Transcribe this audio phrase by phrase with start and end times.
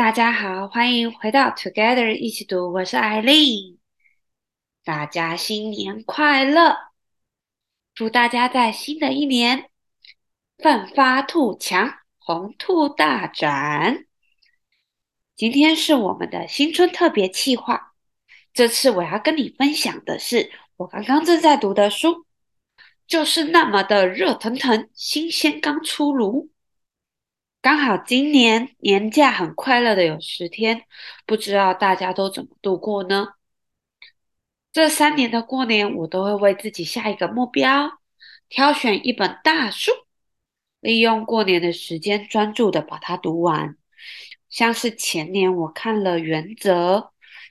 [0.00, 3.78] 大家好，欢迎回到 Together 一起读，我是艾丽。
[4.82, 6.74] 大家新年快乐！
[7.94, 9.68] 祝大家在新的一年
[10.56, 14.06] 奋发图强，红兔大展。
[15.36, 17.92] 今天是我们的新春特别企划，
[18.54, 22.24] 这次我要跟你分享的是我刚刚正在读的书，
[23.06, 26.50] 就是那么的热腾腾，新鲜刚出炉。
[27.62, 30.84] 刚好今年年假很快乐的有十天，
[31.26, 33.34] 不知道大家都怎么度过呢？
[34.72, 37.98] 这三年的过年，我都会为自己下一个目标，
[38.48, 39.90] 挑选一本大书，
[40.80, 43.76] 利用过年的时间专注的把它读完。
[44.48, 46.96] 像是前年我看了《原则》，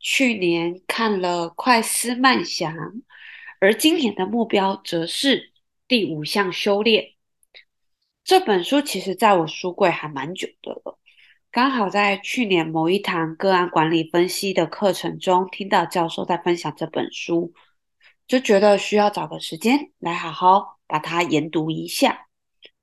[0.00, 2.74] 去年看了《快思慢想》，
[3.58, 5.38] 而今年的目标则是
[5.88, 7.02] 《第五项修炼》。
[8.24, 10.98] 这本书其实在我书柜还蛮久的了，
[11.50, 17.52] 刚好在去年某一堂个案管理分析的课程中，听到教授在分享这本书，
[18.26, 22.26] 就觉得需要找个时间来好好把它研读一下。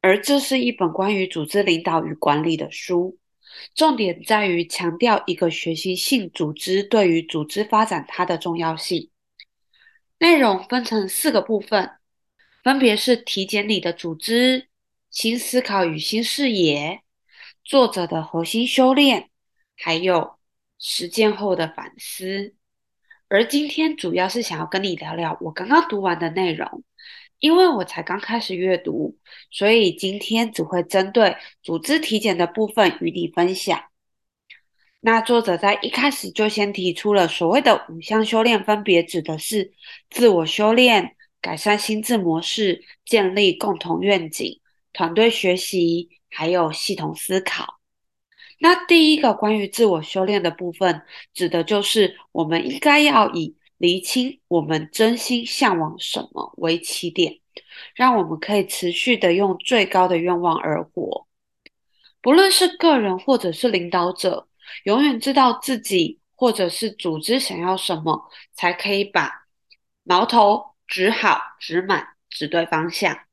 [0.00, 3.18] 而这是一本关于组织领导与管理的书，
[3.74, 9.10] 重点在于强调一个学习性组织对于组织发展它的重要性。
[10.18, 11.90] 内容分成四个部分，
[12.64, 14.68] 分别是体检你的组织。
[15.16, 17.00] 新思考与新视野，
[17.64, 19.30] 作者的核心修炼，
[19.74, 20.36] 还有
[20.78, 22.54] 实践后的反思。
[23.28, 26.84] 而今天主要是想要跟你聊聊我刚刚读完的内容，
[27.38, 29.16] 因为我才刚开始阅读，
[29.50, 33.84] 所以今天只会针对组织体检的部分与你分享。
[35.00, 39.72] 那作者在一开始就先提出了所谓的五项修炼，分别指的是
[40.10, 44.60] 自我修炼、改善心智模式、建立共同愿景。
[44.96, 47.78] 团队学习还有系统思考。
[48.58, 51.02] 那第一个关于自我修炼的部分，
[51.34, 57.40] 指的就是我们应该要以厘清我们真心向往什么为起点，
[57.94, 61.26] 让我们可以持续的用最高的愿望而活。
[62.22, 64.48] 不论是个人或者是领导者，
[64.84, 69.44] 永远知道自己或者是组织想要什么，才可以把
[70.04, 73.25] 矛头指好、指满、指对方向。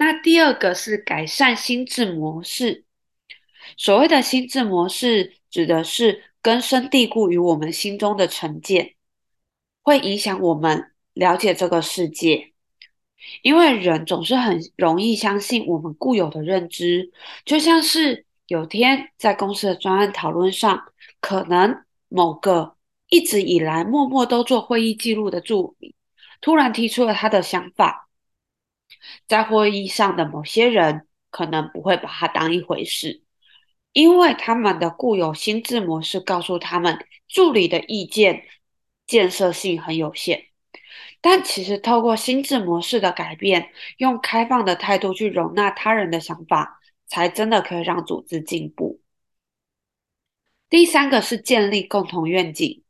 [0.00, 2.86] 那第二个是改善心智模式。
[3.76, 8.94] 所谓的心智模式，指的是根深蒂固于我们心中的成见，
[9.82, 12.52] 会影响我们了解这个世界。
[13.42, 17.12] 因为人总是很容易相信我们固有的认知，
[17.44, 20.82] 就像是有天在公司的专案讨论上，
[21.20, 22.74] 可能某个
[23.10, 25.94] 一直以来默默都做会议记录的助理，
[26.40, 28.06] 突然提出了他的想法。
[29.26, 33.22] 在会议上的某些人可能不会把它当一回事，
[33.92, 38.44] 因为他们的固有心智模式告诉他们，助理的意见
[39.06, 40.46] 建设性很有限。
[41.20, 49.00] 但其实透过心智模式的改变，用开放的态度去容纳他人的想法，才真的可以让组织进步。
[50.68, 52.84] 第三个是建立共同愿景，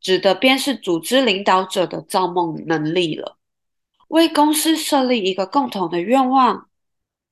[0.00, 3.38] 指的便是组织领导者的造梦能力了。
[4.10, 6.68] 为公司设立一个共同的愿望、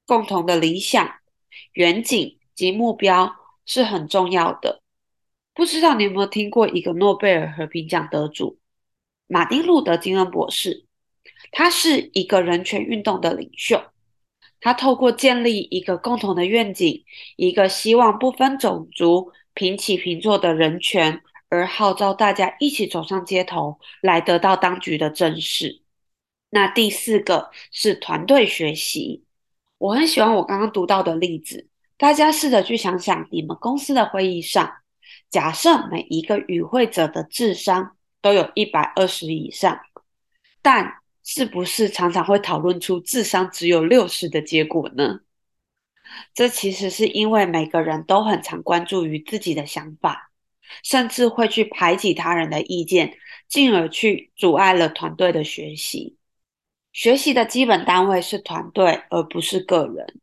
[0.07, 1.17] 共同的理想、
[1.73, 3.35] 远景及目标
[3.67, 4.81] 是很重要的。
[5.55, 8.61] 不知道你有没有听过一个诺贝尔和平奖得主
[9.27, 10.87] 马丁·路德·金恩博士？
[11.51, 13.83] 他是一个人权运动的领袖。
[14.61, 25.83] 他透过建立一个共同的愿景，一个希望不分种族、平起平坐的人权，而号召大家一起走上街头，来得到当局的正视。
[26.51, 29.25] 那第四个是团队学习，
[29.79, 31.69] 我很喜欢我刚刚读到的例子。
[31.97, 34.73] 大家试着去想想，你们公司的会议上，
[35.31, 39.81] 假设每一个与会者的智商都有一百二十以上，
[40.63, 40.95] 但
[41.25, 45.21] 是不是常常会讨论出智商只有六十的结果呢？
[46.33, 50.31] 这其实是因为每个人都很常关注于自己的想法，
[50.83, 53.19] 甚至会去排挤他人的意见，
[53.49, 56.18] 进而去阻碍了团队的学习。
[56.99, 60.21] 学习的基本单位是团队，而不是个人。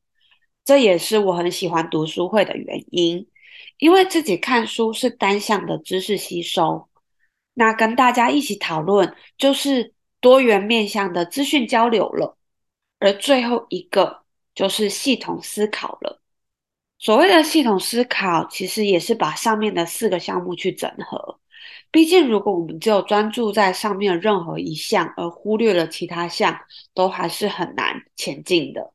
[0.65, 3.29] 这也是我很喜欢读书会的原因，
[3.77, 6.89] 因为自己看书是单向的知识吸收，
[7.53, 12.37] 那跟大家一起讨论就是多元面向的资讯交流了。
[12.99, 14.23] 而最后一个
[14.53, 16.21] 就是系统思考了。
[16.99, 21.39] 所谓的系统思考，其实也是把上面的四个项目去整合。
[21.95, 26.59] 毕竟，如果我们只有专注在上面任何一项，而忽略了其他项，
[26.93, 28.91] 都还是很难前进的。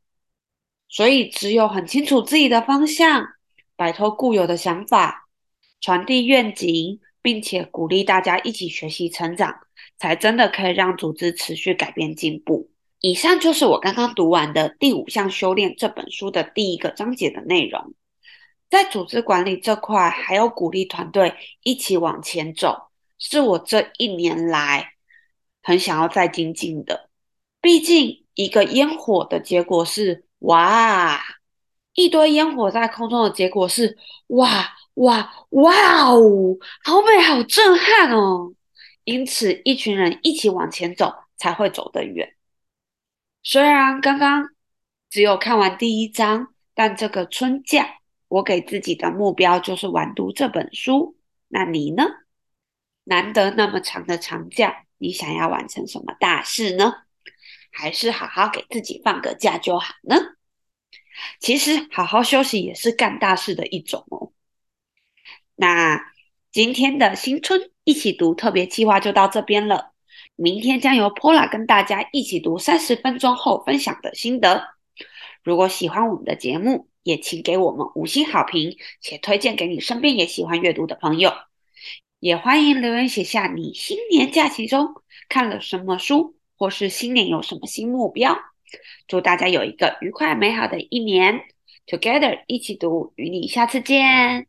[0.86, 3.26] 所以，只有很清楚自己的方向，
[3.74, 5.26] 摆脱固有的想法，
[5.80, 9.60] 传递愿景，并且鼓励大家一起学习成长，
[9.96, 12.70] 才真的可以让组织持续改变进步。
[13.00, 17.94] 以上就是我刚刚读完的《第五项修炼》这本书的第一个章节的内容。
[18.68, 22.89] 在组织管理这块，还有鼓励团队一起往前走，
[23.20, 24.94] 是我这一年来
[25.62, 27.08] 很想要再精进的。
[27.60, 31.20] 毕竟，一个烟火的结果是哇，
[31.94, 38.54] 一堆烟火在空中的结果是哇哇哇哦，好美，好震撼哦！
[39.04, 42.34] 因此，一群人一起往前走，才会走得远。
[43.42, 44.48] 虽然刚刚
[45.10, 51.16] 只有看完第一章，但这个春假，我给自己的目标就是完读这本书。
[51.48, 52.04] 那你呢？
[53.10, 56.94] 难得那么长的长假，你想要完成什么大事呢？
[57.72, 60.16] 还是好好给自己放个假就好呢？
[61.40, 64.30] 其实好好休息也是干大事的一种哦。
[65.56, 66.00] 那
[66.52, 69.90] 今天的新春一起读特别计划就到这边了。
[70.36, 74.68] 明天将由 Pola 跟大家一起读三十分钟后分享的心得。
[75.42, 81.32] 如果喜欢我们的节目，也请给我们五星好评，且推荐给你身边也喜欢阅读的朋友。
[82.20, 84.94] 也欢迎留言写下你新年假期中
[85.28, 88.38] 看了什么书，或是新年有什么新目标。
[89.08, 91.40] 祝大家有一个愉快美好的一年
[91.86, 94.46] ，Together 一起读，与你下次见。